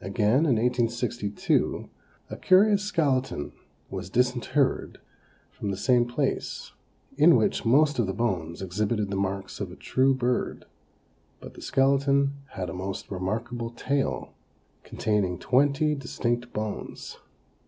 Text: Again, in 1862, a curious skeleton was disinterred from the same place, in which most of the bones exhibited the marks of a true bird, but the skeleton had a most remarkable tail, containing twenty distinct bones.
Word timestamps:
Again, 0.00 0.46
in 0.46 0.56
1862, 0.56 1.88
a 2.28 2.36
curious 2.36 2.82
skeleton 2.82 3.52
was 3.88 4.10
disinterred 4.10 4.98
from 5.52 5.70
the 5.70 5.76
same 5.76 6.06
place, 6.06 6.72
in 7.16 7.36
which 7.36 7.64
most 7.64 8.00
of 8.00 8.08
the 8.08 8.12
bones 8.12 8.60
exhibited 8.60 9.10
the 9.10 9.16
marks 9.16 9.60
of 9.60 9.70
a 9.70 9.76
true 9.76 10.12
bird, 10.12 10.64
but 11.38 11.54
the 11.54 11.62
skeleton 11.62 12.32
had 12.54 12.68
a 12.68 12.74
most 12.74 13.12
remarkable 13.12 13.70
tail, 13.70 14.32
containing 14.82 15.38
twenty 15.38 15.94
distinct 15.94 16.52
bones. 16.52 17.18